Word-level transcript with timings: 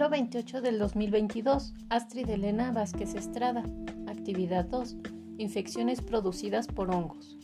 enero 0.00 0.12
28 0.12 0.62
del 0.62 0.78
2022, 0.78 1.74
Astrid 1.90 2.30
Elena 2.30 2.72
Vázquez 2.72 3.14
Estrada. 3.14 3.64
Actividad 4.08 4.64
2. 4.64 4.96
Infecciones 5.36 6.00
producidas 6.00 6.68
por 6.68 6.90
hongos. 6.90 7.36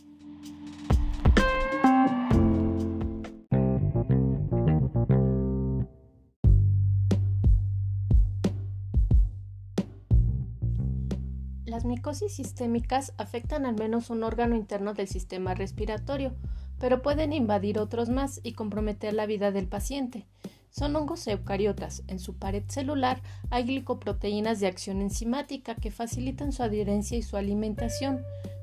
Las 11.65 11.85
micosis 11.85 12.33
sistémicas 12.33 13.13
afectan 13.19 13.67
al 13.67 13.75
menos 13.75 14.09
un 14.09 14.23
órgano 14.23 14.55
interno 14.55 14.95
del 14.95 15.07
sistema 15.07 15.53
respiratorio, 15.53 16.33
pero 16.79 17.03
pueden 17.03 17.33
invadir 17.33 17.77
otros 17.77 18.09
más 18.09 18.39
y 18.41 18.53
comprometer 18.53 19.13
la 19.13 19.27
vida 19.27 19.51
del 19.51 19.67
paciente. 19.67 20.25
Son 20.69 20.95
hongos 20.95 21.27
eucariotas. 21.27 22.03
En 22.07 22.19
su 22.19 22.35
pared 22.35 22.63
celular 22.67 23.21
hay 23.49 23.63
glicoproteínas 23.63 24.59
de 24.59 24.67
acción 24.67 25.01
enzimática 25.01 25.75
que 25.75 25.91
facilitan 25.91 26.51
su 26.51 26.63
adherencia 26.63 27.17
y 27.17 27.23
su 27.23 27.37
alimentación. 27.37 28.21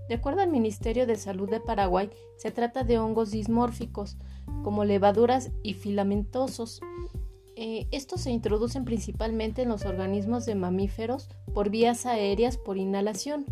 De 0.08 0.16
acuerdo 0.16 0.42
al 0.42 0.50
Ministerio 0.50 1.06
de 1.06 1.16
Salud 1.16 1.48
de 1.48 1.60
Paraguay, 1.60 2.10
se 2.36 2.50
trata 2.50 2.84
de 2.84 2.98
hongos 2.98 3.30
dismórficos, 3.30 4.16
como 4.62 4.84
levaduras 4.84 5.50
y 5.62 5.74
filamentosos. 5.74 6.80
Eh, 7.56 7.86
estos 7.90 8.22
se 8.22 8.30
introducen 8.30 8.84
principalmente 8.84 9.62
en 9.62 9.68
los 9.68 9.84
organismos 9.84 10.44
de 10.44 10.56
mamíferos 10.56 11.28
por 11.54 11.70
vías 11.70 12.04
aéreas 12.04 12.58
por 12.58 12.76
inhalación. 12.76 13.46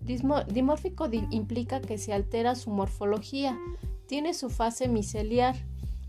dimórfico 0.00 1.08
implica 1.30 1.80
que 1.80 1.98
se 1.98 2.12
altera 2.12 2.54
su 2.54 2.70
morfología, 2.70 3.58
tiene 4.06 4.34
su 4.34 4.50
fase 4.50 4.88
miceliar 4.88 5.56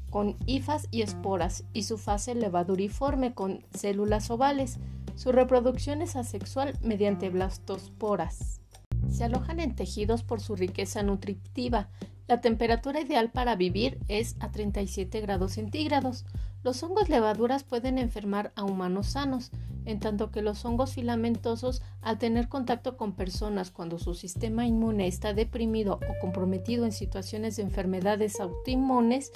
con 0.09 0.37
hifas 0.45 0.87
y 0.91 1.01
esporas 1.01 1.63
y 1.73 1.83
su 1.83 1.97
fase 1.97 2.35
levaduriforme 2.35 3.33
con 3.33 3.65
células 3.73 4.29
ovales. 4.31 4.79
Su 5.15 5.31
reproducción 5.31 6.01
es 6.01 6.15
asexual 6.15 6.77
mediante 6.81 7.29
blastosporas. 7.29 8.61
Se 9.09 9.23
alojan 9.23 9.59
en 9.59 9.75
tejidos 9.75 10.23
por 10.23 10.41
su 10.41 10.55
riqueza 10.55 11.03
nutritiva. 11.03 11.89
La 12.27 12.41
temperatura 12.41 12.99
ideal 12.99 13.31
para 13.31 13.55
vivir 13.55 13.99
es 14.07 14.35
a 14.39 14.51
37 14.51 15.21
grados 15.21 15.53
centígrados. 15.53 16.25
Los 16.63 16.83
hongos 16.83 17.07
levaduras 17.07 17.63
pueden 17.63 17.97
enfermar 17.97 18.51
a 18.55 18.65
humanos 18.65 19.07
sanos, 19.07 19.51
en 19.85 19.99
tanto 20.01 20.31
que 20.31 20.41
los 20.41 20.65
hongos 20.65 20.93
filamentosos, 20.93 21.81
al 22.01 22.17
tener 22.17 22.49
contacto 22.49 22.97
con 22.97 23.13
personas 23.13 23.71
cuando 23.71 23.97
su 23.97 24.13
sistema 24.13 24.67
inmune 24.67 25.07
está 25.07 25.33
deprimido 25.33 25.93
o 26.09 26.19
comprometido 26.19 26.83
en 26.83 26.91
situaciones 26.91 27.55
de 27.55 27.63
enfermedades 27.63 28.41
autoinmunes, 28.41 29.31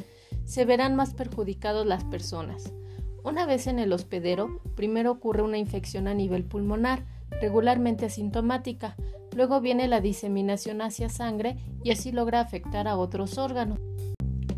se 0.45 0.65
verán 0.65 0.95
más 0.95 1.13
perjudicados 1.13 1.85
las 1.85 2.03
personas. 2.03 2.73
Una 3.23 3.45
vez 3.45 3.67
en 3.67 3.79
el 3.79 3.93
hospedero, 3.93 4.59
primero 4.75 5.11
ocurre 5.11 5.43
una 5.43 5.57
infección 5.57 6.07
a 6.07 6.13
nivel 6.13 6.43
pulmonar, 6.43 7.05
regularmente 7.39 8.05
asintomática, 8.05 8.95
luego 9.35 9.61
viene 9.61 9.87
la 9.87 10.01
diseminación 10.01 10.81
hacia 10.81 11.09
sangre 11.09 11.57
y 11.83 11.91
así 11.91 12.11
logra 12.11 12.41
afectar 12.41 12.87
a 12.87 12.97
otros 12.97 13.37
órganos. 13.37 13.79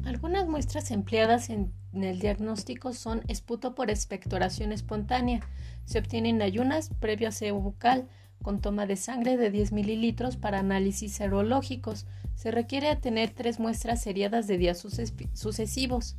Algunas 0.05 0.47
muestras 0.47 0.91
empleadas 0.91 1.49
en, 1.49 1.73
el 1.93 2.19
diagnóstico 2.19 2.93
son 2.93 3.21
esputo 3.27 3.75
por 3.75 3.89
expectoración 3.89 4.71
espontánea. 4.71 5.41
Se 5.85 5.99
obtiene 5.99 6.29
en 6.29 6.41
ayunas 6.41 6.89
previo 6.99 7.29
aseo 7.29 7.59
bucal 7.59 8.07
con 8.43 8.61
toma 8.61 8.85
de 8.85 8.95
sangre 8.95 9.37
de 9.37 9.49
10 9.49 9.71
mililitros 9.71 10.37
para 10.37 10.59
análisis 10.59 11.13
serológicos. 11.13 12.05
Se 12.35 12.51
requiere 12.51 12.95
tener 12.97 13.31
tres 13.31 13.59
muestras 13.59 14.01
seriadas 14.03 14.45
de 14.45 14.57
días 14.59 14.85
sucesivos. 15.33 16.17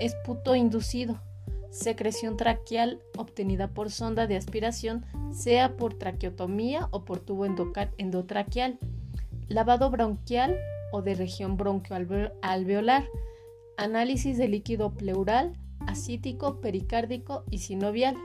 Esputo 0.00 0.54
inducido. 0.54 1.20
Secreción 1.70 2.38
traqueal 2.38 3.02
obtenida 3.18 3.68
por 3.68 3.90
sonda 3.90 4.26
de 4.26 4.36
aspiración, 4.36 5.04
sea 5.30 5.76
por 5.76 5.92
traqueotomía 5.92 6.88
o 6.90 7.04
por 7.04 7.20
tubo 7.20 7.44
endotraqueal. 7.44 8.78
Lavado 9.48 9.90
bronquial 9.90 10.56
o 10.92 11.02
de 11.02 11.14
región 11.14 11.58
bronquioalveolar. 11.58 13.04
Análisis 13.76 14.38
de 14.38 14.48
líquido 14.48 14.94
pleural, 14.94 15.52
acítico, 15.86 16.60
pericárdico 16.60 17.44
y 17.50 17.58
sinovial. 17.58 18.16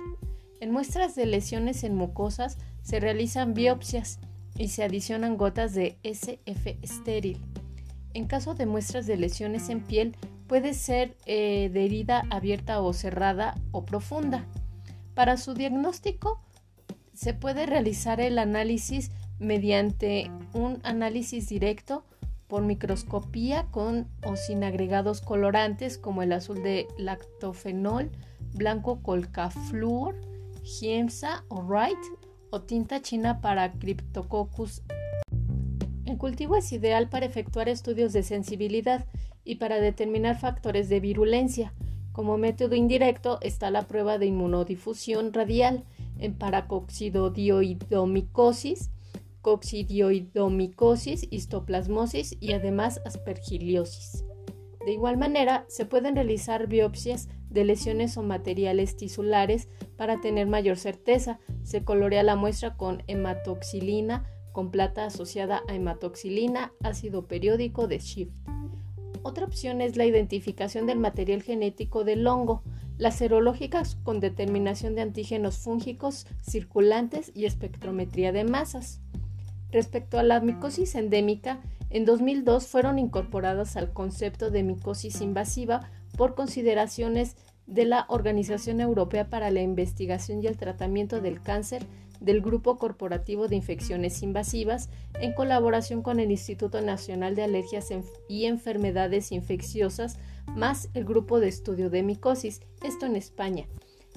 En 0.61 0.71
muestras 0.71 1.15
de 1.15 1.25
lesiones 1.25 1.83
en 1.83 1.95
mucosas 1.95 2.57
se 2.81 2.99
realizan 2.99 3.53
biopsias 3.53 4.19
y 4.57 4.69
se 4.69 4.83
adicionan 4.83 5.37
gotas 5.37 5.73
de 5.73 5.97
SF 6.03 6.77
estéril. 6.81 7.39
En 8.13 8.27
caso 8.27 8.53
de 8.53 8.65
muestras 8.65 9.07
de 9.07 9.17
lesiones 9.17 9.69
en 9.69 9.81
piel, 9.81 10.15
puede 10.47 10.73
ser 10.73 11.15
eh, 11.25 11.69
de 11.71 11.85
herida 11.85 12.23
abierta 12.29 12.81
o 12.81 12.93
cerrada 12.93 13.55
o 13.71 13.85
profunda. 13.85 14.45
Para 15.13 15.37
su 15.37 15.53
diagnóstico, 15.53 16.41
se 17.13 17.33
puede 17.33 17.65
realizar 17.65 18.19
el 18.19 18.37
análisis 18.37 19.11
mediante 19.39 20.29
un 20.53 20.79
análisis 20.83 21.47
directo 21.47 22.05
por 22.47 22.63
microscopía 22.63 23.67
con 23.71 24.09
o 24.25 24.35
sin 24.35 24.63
agregados 24.63 25.21
colorantes 25.21 25.97
como 25.97 26.21
el 26.21 26.33
azul 26.33 26.61
de 26.61 26.87
lactofenol, 26.97 28.11
blanco 28.53 29.01
colcafluor, 29.01 30.19
giemsa 30.63 31.45
o 31.47 31.61
Wright 31.61 31.97
o 32.51 32.61
tinta 32.61 33.01
china 33.01 33.41
para 33.41 33.73
Cryptococcus. 33.73 34.83
El 36.05 36.17
cultivo 36.17 36.55
es 36.57 36.71
ideal 36.71 37.09
para 37.09 37.25
efectuar 37.25 37.67
estudios 37.69 38.13
de 38.13 38.21
sensibilidad 38.23 39.05
y 39.43 39.55
para 39.55 39.79
determinar 39.79 40.39
factores 40.39 40.89
de 40.89 40.99
virulencia. 40.99 41.73
Como 42.11 42.37
método 42.37 42.75
indirecto 42.75 43.39
está 43.41 43.71
la 43.71 43.87
prueba 43.87 44.17
de 44.17 44.25
inmunodifusión 44.25 45.31
radial 45.33 45.85
en 46.19 46.37
paracoxidodioidomicosis, 46.37 48.91
coxidioidomicosis, 49.41 51.27
histoplasmosis 51.31 52.35
y 52.41 52.51
además 52.51 52.99
aspergiliosis. 53.05 54.25
De 54.85 54.91
igual 54.91 55.15
manera, 55.17 55.63
se 55.69 55.85
pueden 55.85 56.15
realizar 56.15 56.67
biopsias 56.67 57.29
de 57.51 57.65
lesiones 57.65 58.17
o 58.17 58.23
materiales 58.23 58.95
tisulares 58.95 59.67
para 59.97 60.21
tener 60.21 60.47
mayor 60.47 60.77
certeza. 60.77 61.39
Se 61.63 61.83
colorea 61.83 62.23
la 62.23 62.35
muestra 62.35 62.77
con 62.77 63.03
hematoxilina, 63.07 64.25
con 64.51 64.71
plata 64.71 65.05
asociada 65.05 65.61
a 65.67 65.75
hematoxilina, 65.75 66.73
ácido 66.81 67.27
periódico 67.27 67.87
de 67.87 67.99
Schiff. 67.99 68.29
Otra 69.23 69.45
opción 69.45 69.81
es 69.81 69.97
la 69.97 70.05
identificación 70.05 70.87
del 70.87 70.97
material 70.97 71.43
genético 71.43 72.03
del 72.03 72.25
hongo, 72.25 72.63
las 72.97 73.17
serológicas 73.17 73.95
con 74.03 74.19
determinación 74.19 74.95
de 74.95 75.01
antígenos 75.01 75.57
fúngicos 75.57 76.27
circulantes 76.41 77.31
y 77.35 77.45
espectrometría 77.45 78.31
de 78.31 78.43
masas. 78.43 79.01
Respecto 79.71 80.19
a 80.19 80.23
la 80.23 80.39
micosis 80.39 80.95
endémica, 80.95 81.61
en 81.91 82.05
2002 82.05 82.67
fueron 82.67 82.99
incorporadas 82.99 83.77
al 83.77 83.93
concepto 83.93 84.49
de 84.49 84.63
micosis 84.63 85.21
invasiva 85.21 85.91
por 86.17 86.35
consideraciones 86.35 87.35
de 87.67 87.85
la 87.85 88.05
Organización 88.09 88.81
Europea 88.81 89.29
para 89.29 89.51
la 89.51 89.61
Investigación 89.61 90.43
y 90.43 90.47
el 90.47 90.57
Tratamiento 90.57 91.21
del 91.21 91.41
Cáncer 91.41 91.85
del 92.21 92.41
Grupo 92.41 92.77
Corporativo 92.77 93.47
de 93.47 93.55
Infecciones 93.55 94.21
Invasivas 94.21 94.89
en 95.19 95.33
colaboración 95.33 96.01
con 96.01 96.19
el 96.19 96.31
Instituto 96.31 96.79
Nacional 96.81 97.35
de 97.35 97.43
Alergias 97.43 97.89
y 98.29 98.45
Enfermedades 98.45 99.31
Infecciosas 99.31 100.17
más 100.55 100.89
el 100.93 101.05
Grupo 101.05 101.39
de 101.39 101.47
Estudio 101.47 101.89
de 101.89 102.03
Micosis, 102.03 102.61
esto 102.83 103.05
en 103.05 103.15
España. 103.15 103.67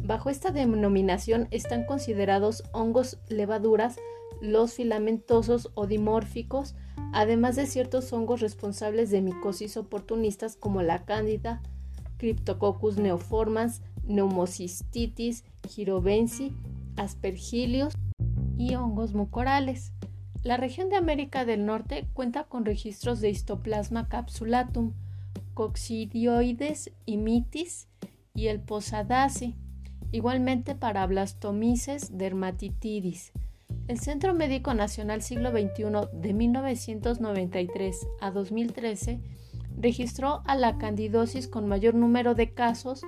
Bajo 0.02 0.30
esta 0.30 0.50
denominación 0.50 1.48
están 1.50 1.86
considerados 1.86 2.62
hongos 2.72 3.18
levaduras 3.28 3.96
los 4.40 4.74
filamentosos 4.74 5.70
o 5.74 5.86
dimórficos, 5.86 6.74
además 7.12 7.56
de 7.56 7.66
ciertos 7.66 8.12
hongos 8.12 8.40
responsables 8.40 9.10
de 9.10 9.20
micosis 9.20 9.76
oportunistas 9.76 10.56
como 10.56 10.82
la 10.82 11.04
cándida, 11.04 11.62
Cryptococcus 12.16 12.96
neoformans, 12.96 13.82
neumocystitis, 14.04 15.44
girobensi, 15.68 16.52
aspergilios 16.96 17.94
y 18.56 18.74
hongos 18.74 19.14
mucorales. 19.14 19.92
La 20.42 20.56
región 20.56 20.90
de 20.90 20.96
América 20.96 21.44
del 21.44 21.64
Norte 21.64 22.06
cuenta 22.12 22.44
con 22.44 22.64
registros 22.64 23.20
de 23.20 23.30
histoplasma 23.30 24.08
capsulatum, 24.08 24.92
coccidioides 25.54 26.92
imitis 27.06 27.88
y 28.34 28.48
el 28.48 28.60
posadaceae, 28.60 29.54
igualmente 30.12 30.74
para 30.74 31.06
blastomices 31.06 32.18
dermatitidis. 32.18 33.32
El 33.86 34.00
Centro 34.00 34.32
Médico 34.32 34.72
Nacional 34.72 35.20
Siglo 35.20 35.50
XXI 35.50 36.08
de 36.14 36.32
1993 36.32 38.06
a 38.18 38.30
2013 38.30 39.20
registró 39.76 40.40
a 40.46 40.56
la 40.56 40.78
candidosis 40.78 41.48
con 41.48 41.68
mayor 41.68 41.94
número 41.94 42.34
de 42.34 42.54
casos, 42.54 43.02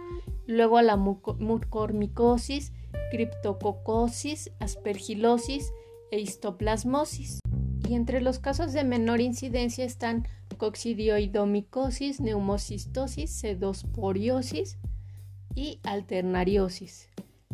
luego 0.46 0.76
a 0.76 0.82
la 0.82 0.96
mucormicosis, 0.96 2.75
criptococosis, 3.11 4.50
aspergilosis 4.61 5.73
e 6.11 6.20
histoplasmosis. 6.20 7.40
Y 7.88 7.94
entre 7.94 8.20
los 8.20 8.38
casos 8.38 8.75
de 8.75 8.84
menor 8.84 9.23
incidencia 9.23 9.84
están 9.87 10.28
coccidioidomicosis, 10.58 12.20
neumocistosis, 12.20 13.31
sedosporiosis 13.31 14.76
y 15.55 15.81
alternariosis. 15.84 17.08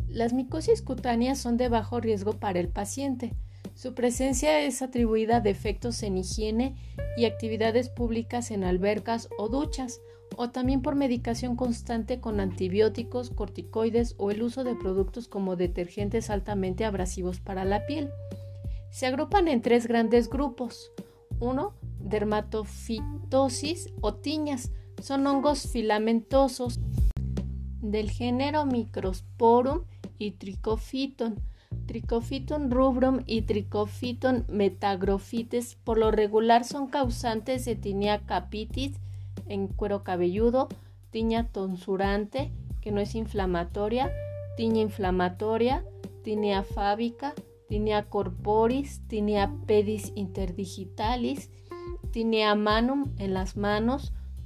Las 0.09 0.33
micosis 0.33 0.81
cutáneas 0.81 1.39
son 1.39 1.57
de 1.57 1.69
bajo 1.69 1.99
riesgo 1.99 2.33
para 2.33 2.59
el 2.59 2.69
paciente. 2.69 3.33
Su 3.75 3.95
presencia 3.95 4.59
es 4.61 4.81
atribuida 4.81 5.37
a 5.37 5.41
defectos 5.41 6.03
en 6.03 6.17
higiene 6.17 6.75
y 7.17 7.25
actividades 7.25 7.89
públicas 7.89 8.51
en 8.51 8.63
albercas 8.63 9.29
o 9.37 9.49
duchas, 9.49 9.99
o 10.35 10.49
también 10.49 10.81
por 10.81 10.95
medicación 10.95 11.55
constante 11.55 12.19
con 12.19 12.39
antibióticos, 12.39 13.29
corticoides 13.29 14.15
o 14.17 14.31
el 14.31 14.43
uso 14.43 14.63
de 14.63 14.75
productos 14.75 15.27
como 15.27 15.55
detergentes 15.55 16.29
altamente 16.29 16.85
abrasivos 16.85 17.39
para 17.39 17.65
la 17.65 17.85
piel. 17.85 18.09
Se 18.91 19.07
agrupan 19.07 19.47
en 19.47 19.61
tres 19.61 19.87
grandes 19.87 20.29
grupos. 20.29 20.91
Uno, 21.39 21.73
dermatofitosis 21.99 23.91
o 24.01 24.13
tiñas. 24.13 24.71
Son 25.01 25.25
hongos 25.25 25.67
filamentosos 25.71 26.79
del 27.81 28.11
género 28.11 28.65
Microsporum 28.65 29.85
y 30.23 30.31
Trichophyton. 30.31 31.35
Trichophyton 31.85 32.71
rubrum 32.71 33.23
y 33.25 33.41
Trichophyton 33.41 34.45
metagrofites 34.47 35.75
por 35.83 35.97
lo 35.97 36.11
regular 36.11 36.63
son 36.63 36.87
causantes 36.87 37.65
de 37.65 37.75
tinea 37.75 38.25
capitis 38.25 38.99
en 39.47 39.67
cuero 39.67 40.03
cabelludo, 40.03 40.69
tiña 41.09 41.47
tonsurante, 41.47 42.51
que 42.79 42.91
no 42.91 43.01
es 43.01 43.15
inflamatoria, 43.15 44.11
tiña 44.55 44.81
inflamatoria, 44.81 45.83
tinea 46.23 46.63
fábica, 46.63 47.33
tinea 47.67 48.03
corporis, 48.09 49.01
tinea 49.07 49.53
pedis 49.65 50.13
interdigitalis, 50.15 51.49
tinea 52.11 52.55
manum 52.55 53.13
en 53.17 53.33
las 53.33 53.55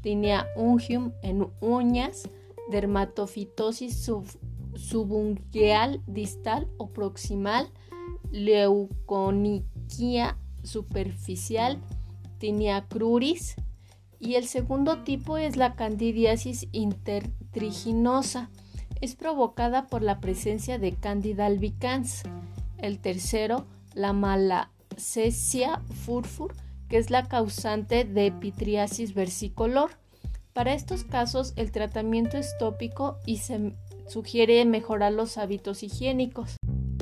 tinea 0.02 0.48
ungium 0.56 1.12
en 1.22 1.48
uñas, 1.60 2.30
dermatofitosis 2.72 4.10
subungueal 4.78 6.02
distal 6.08 6.68
o 6.78 6.90
proximal, 6.90 7.70
leuconiquia 8.32 9.68
superficial, 10.64 11.82
tinea 12.38 12.88
cruris, 12.88 13.56
y 14.20 14.36
el 14.36 14.48
segundo 14.48 15.04
tipo 15.04 15.38
es 15.38 15.58
la 15.58 15.76
candidiasis 15.76 16.68
intertriginosa. 16.72 18.50
Es 19.00 19.16
provocada 19.16 19.88
por 19.88 20.02
la 20.02 20.20
presencia 20.20 20.80
de 20.80 20.94
Candida 20.94 21.46
albicans. 21.46 22.24
El 22.80 23.00
tercero, 23.00 23.68
la 23.94 24.14
malacesia 24.14 25.82
furfur, 26.04 26.56
que 26.90 26.98
es 26.98 27.12
la 27.12 27.28
causante 27.28 28.06
de 28.06 28.28
epitriasis 28.28 29.14
versicolor. 29.14 29.92
Para 30.54 30.74
estos 30.74 31.04
casos, 31.04 31.54
el 31.56 31.72
tratamiento 31.72 32.38
es 32.38 32.58
tópico 32.58 33.20
y 33.28 33.38
se 33.38 33.74
sugiere 34.08 34.64
mejorar 34.66 35.14
los 35.14 35.38
hábitos 35.38 35.84
higiénicos. 35.84 36.56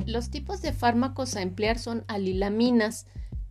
Los 0.04 0.30
tipos 0.30 0.62
de 0.62 0.72
fármacos 0.72 1.36
a 1.36 1.42
emplear 1.42 1.78
son 1.78 2.04
alilaminas, 2.08 3.06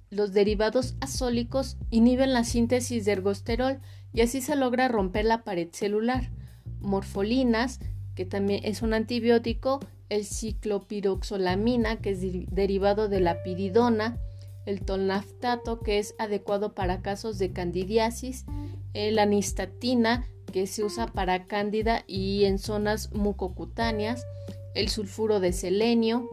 los 0.10 0.32
derivados 0.32 0.96
azólicos 1.02 1.78
inhiben 1.90 2.32
la 2.32 2.44
síntesis 2.44 3.06
de 3.06 3.12
ergosterol 3.12 3.80
y 4.14 4.22
así 4.22 4.42
se 4.42 4.56
logra 4.56 4.88
romper 4.88 5.26
la 5.26 5.44
pared 5.44 5.68
celular. 5.72 6.32
Morfolinas, 6.80 7.80
que 8.16 8.26
también 8.26 8.62
es 8.64 8.82
un 8.82 8.94
antibiótico, 8.94 9.80
el 10.08 10.24
ciclopiroxolamina, 10.24 11.98
que 11.98 12.12
es 12.12 12.22
derivado 12.22 13.10
de 13.10 13.20
la 13.20 13.44
piridona, 13.44 14.18
el 14.66 14.82
tolnaftato, 14.82 15.80
que 15.80 16.00
es 16.00 16.16
adecuado 16.18 16.74
para 16.74 17.02
casos 17.02 17.38
de 17.38 17.52
candidiasis, 17.52 18.46
la 18.94 19.24
anistatina, 19.24 20.26
que 20.56 20.68
se 20.68 20.86
usa 20.86 21.08
para 21.08 21.48
cándida 21.48 22.06
y 22.08 22.46
en 22.46 22.60
zonas 22.60 23.12
mucocutáneas, 23.12 24.26
el 24.74 24.88
sulfuro 24.88 25.42
de 25.42 25.52
selenio, 25.52 26.30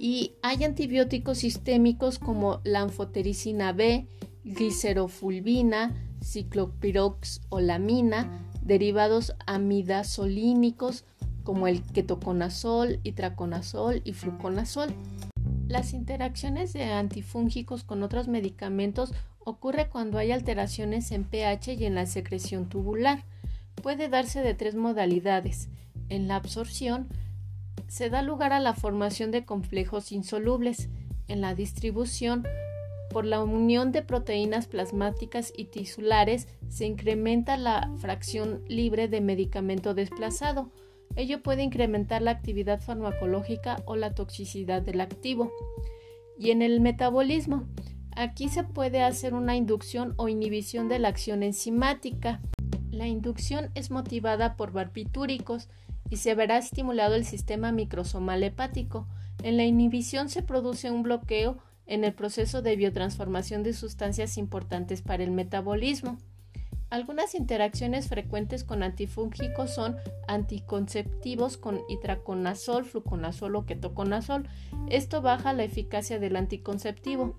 y 0.00 0.32
hay 0.42 0.64
antibióticos 0.64 1.38
sistémicos 1.38 2.18
como 2.18 2.60
la 2.64 2.80
anfotericina 2.80 3.72
B, 3.72 4.08
glicerofulvina, 4.42 5.94
ciclopiroxolamina, 6.20 8.48
derivados 8.62 9.32
amidasolínicos 9.46 11.04
como 11.44 11.68
el 11.68 11.84
ketoconazol, 11.84 12.98
itraconazol 13.04 14.02
y 14.04 14.14
fluconazol. 14.14 14.92
Las 15.68 15.92
interacciones 15.92 16.72
de 16.72 16.86
antifúngicos 16.86 17.84
con 17.84 18.02
otros 18.02 18.26
medicamentos 18.26 19.14
ocurre 19.38 19.88
cuando 19.88 20.18
hay 20.18 20.32
alteraciones 20.32 21.12
en 21.12 21.22
pH 21.22 21.74
y 21.74 21.84
en 21.84 21.94
la 21.94 22.06
secreción 22.06 22.68
tubular. 22.68 23.22
Puede 23.82 24.08
darse 24.08 24.42
de 24.42 24.54
tres 24.54 24.76
modalidades. 24.76 25.68
En 26.08 26.28
la 26.28 26.36
absorción, 26.36 27.08
se 27.88 28.10
da 28.10 28.22
lugar 28.22 28.52
a 28.52 28.60
la 28.60 28.74
formación 28.74 29.30
de 29.32 29.44
complejos 29.44 30.12
insolubles 30.12 30.88
en 31.28 31.40
la 31.40 31.54
distribución. 31.54 32.46
Por 33.10 33.26
la 33.26 33.42
unión 33.42 33.92
de 33.92 34.02
proteínas 34.02 34.66
plasmáticas 34.68 35.52
y 35.54 35.64
tisulares 35.66 36.48
se 36.68 36.86
incrementa 36.86 37.56
la 37.56 37.92
fracción 37.98 38.62
libre 38.68 39.08
de 39.08 39.20
medicamento 39.20 39.94
desplazado. 39.94 40.70
Ello 41.16 41.42
puede 41.42 41.62
incrementar 41.62 42.22
la 42.22 42.30
actividad 42.30 42.80
farmacológica 42.80 43.82
o 43.84 43.96
la 43.96 44.14
toxicidad 44.14 44.80
del 44.80 45.00
activo. 45.00 45.52
Y 46.38 46.52
en 46.52 46.62
el 46.62 46.80
metabolismo, 46.80 47.64
aquí 48.16 48.48
se 48.48 48.64
puede 48.64 49.02
hacer 49.02 49.34
una 49.34 49.56
inducción 49.56 50.14
o 50.16 50.28
inhibición 50.28 50.88
de 50.88 51.00
la 51.00 51.08
acción 51.08 51.42
enzimática. 51.42 52.40
La 53.02 53.08
inducción 53.08 53.72
es 53.74 53.90
motivada 53.90 54.54
por 54.54 54.70
barbitúricos 54.70 55.68
y 56.08 56.18
se 56.18 56.36
verá 56.36 56.56
estimulado 56.56 57.16
el 57.16 57.24
sistema 57.24 57.72
microsomal 57.72 58.44
hepático. 58.44 59.08
En 59.42 59.56
la 59.56 59.64
inhibición 59.64 60.28
se 60.28 60.44
produce 60.44 60.88
un 60.88 61.02
bloqueo 61.02 61.58
en 61.86 62.04
el 62.04 62.14
proceso 62.14 62.62
de 62.62 62.76
biotransformación 62.76 63.64
de 63.64 63.72
sustancias 63.72 64.38
importantes 64.38 65.02
para 65.02 65.24
el 65.24 65.32
metabolismo. 65.32 66.16
Algunas 66.90 67.34
interacciones 67.34 68.06
frecuentes 68.06 68.62
con 68.62 68.84
antifúngicos 68.84 69.74
son 69.74 69.96
anticonceptivos 70.28 71.56
con 71.56 71.80
itraconazol, 71.88 72.84
fluconazol 72.84 73.56
o 73.56 73.66
ketoconazol. 73.66 74.48
Esto 74.88 75.22
baja 75.22 75.52
la 75.52 75.64
eficacia 75.64 76.20
del 76.20 76.36
anticonceptivo. 76.36 77.34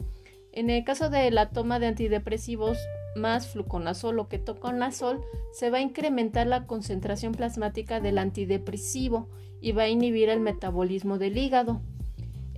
En 0.51 0.69
el 0.69 0.83
caso 0.83 1.09
de 1.09 1.31
la 1.31 1.51
toma 1.51 1.79
de 1.79 1.87
antidepresivos 1.87 2.77
más 3.15 3.47
fluconazol 3.47 4.19
o 4.19 4.27
ketoconazol, 4.27 5.21
se 5.51 5.69
va 5.69 5.77
a 5.77 5.81
incrementar 5.81 6.47
la 6.47 6.65
concentración 6.65 7.33
plasmática 7.33 7.99
del 7.99 8.17
antidepresivo 8.17 9.29
y 9.61 9.71
va 9.71 9.83
a 9.83 9.89
inhibir 9.89 10.29
el 10.29 10.39
metabolismo 10.39 11.17
del 11.17 11.37
hígado. 11.37 11.81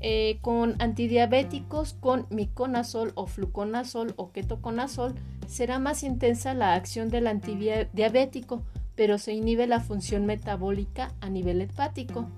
Eh, 0.02 0.40
con 0.42 0.76
antidiabéticos 0.80 1.94
con 1.94 2.28
miconazol 2.30 3.12
o 3.16 3.28
fluconazol 3.28 4.14
o 4.18 4.32
ketoconazol 4.32 5.16
será 5.48 5.80
más 5.80 6.04
intensa 6.04 6.54
la 6.54 6.74
acción 6.74 7.10
del 7.10 7.28
antidiabético, 7.28 8.64
pero 8.96 9.18
se 9.18 9.34
inhibe 9.34 9.68
la 9.68 9.80
función 9.80 10.26
metabólica 10.26 11.14
a 11.22 11.30
nivel 11.30 11.62
hepático. 11.62 12.30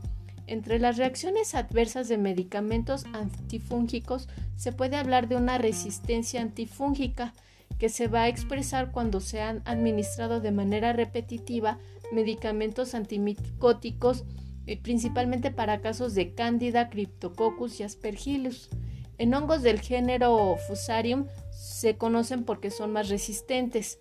Entre 0.46 0.80
las 0.80 0.98
reacciones 0.98 1.56
adversas 1.56 2.08
de 2.08 2.18
medicamentos 2.18 3.06
antifúngicos 3.14 4.30
se 4.56 4.72
puede 4.72 4.96
hablar 4.96 5.28
de 5.28 5.36
una 5.36 5.58
resistencia 5.58 6.42
antifúngica 6.42 7.34
que 7.78 7.90
se 7.90 8.08
va 8.08 8.24
a 8.24 8.28
expresar 8.28 8.92
cuando 8.92 9.20
se 9.20 9.42
han 9.42 9.62
administrado 9.66 10.42
de 10.42 10.52
manera 10.52 10.94
repetitiva 10.94 11.80
medicamentos 12.12 12.96
antimicóticos, 12.96 14.24
eh, 14.66 14.82
principalmente 14.82 15.52
para 15.52 15.82
casos 15.82 16.16
de 16.16 16.34
Candida, 16.34 16.90
Cryptococcus 16.90 17.80
y 17.80 17.84
Aspergillus. 17.84 18.70
En 19.18 19.34
hongos 19.34 19.64
del 19.64 19.80
género 19.80 20.58
Fusarium 20.68 21.26
se 21.52 21.98
conocen 21.98 22.44
porque 22.44 22.70
son 22.70 22.92
más 22.92 23.10
resistentes. 23.10 24.00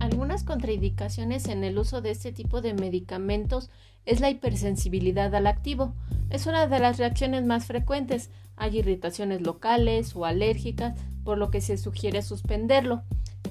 Algunas 0.00 0.44
contraindicaciones 0.44 1.46
en 1.46 1.64
el 1.64 1.78
uso 1.78 2.02
de 2.02 2.10
este 2.10 2.32
tipo 2.32 2.60
de 2.60 2.74
medicamentos 2.74 3.70
es 4.04 4.20
la 4.20 4.30
hipersensibilidad 4.30 5.34
al 5.34 5.46
activo. 5.46 5.94
Es 6.28 6.46
una 6.46 6.66
de 6.66 6.78
las 6.80 6.98
reacciones 6.98 7.44
más 7.44 7.66
frecuentes. 7.66 8.30
Hay 8.56 8.78
irritaciones 8.78 9.42
locales 9.42 10.14
o 10.16 10.24
alérgicas, 10.24 10.94
por 11.24 11.38
lo 11.38 11.50
que 11.50 11.60
se 11.60 11.76
sugiere 11.76 12.22
suspenderlo. 12.22 13.02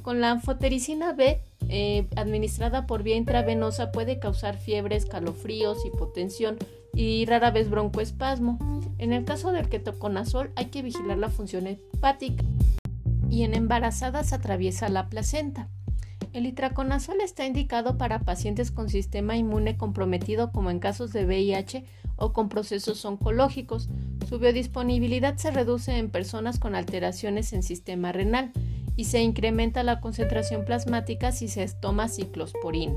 Con 0.02 0.20
la 0.20 0.32
anfotericina 0.32 1.14
B, 1.14 1.42
eh, 1.70 2.08
administrada 2.16 2.88
por 2.88 3.04
vía 3.04 3.16
intravenosa, 3.16 3.92
puede 3.92 4.20
causar 4.20 4.58
fiebre, 4.58 4.96
escalofríos, 4.96 5.86
hipotensión 5.86 6.58
y 6.94 7.26
rara 7.26 7.52
vez 7.52 7.70
broncoespasmo. 7.70 8.58
En 8.98 9.14
el 9.14 9.26
caso 9.26 9.52
del 9.52 9.70
ketoconazol 9.70 10.52
hay 10.56 10.66
que 10.66 10.82
vigilar 10.82 11.18
la 11.18 11.30
función 11.30 11.68
hepática 11.68 12.44
y 13.30 13.44
en 13.44 13.54
embarazadas 13.54 14.34
atraviesa 14.34 14.90
la 14.90 15.08
placenta. 15.10 15.70
El 16.34 16.46
itraconazol 16.46 17.20
está 17.22 17.46
indicado 17.46 17.98
para 17.98 18.20
pacientes 18.20 18.72
con 18.72 18.90
sistema 18.90 19.36
inmune 19.36 19.78
comprometido 19.78 20.52
como 20.52 20.70
en 20.70 20.80
casos 20.80 21.12
de 21.12 21.26
VIH 21.26 21.84
o 22.16 22.32
con 22.32 22.48
procesos 22.48 23.04
oncológicos. 23.04 23.90
Su 24.32 24.40
biodisponibilidad 24.40 25.36
se 25.36 25.52
reduce 25.52 25.98
en 25.98 26.10
personas 26.10 26.58
con 26.58 26.74
alteraciones 26.74 27.52
en 27.52 27.64
sistema 27.64 28.14
renal 28.14 28.54
y 28.96 29.04
se 29.04 29.22
incrementa 29.22 29.84
la 29.84 30.00
concentración 30.00 30.64
plasmática 30.64 31.34
si 31.34 31.50
se 31.50 31.68
toma 31.82 32.08
ciclosporina. 32.08 32.96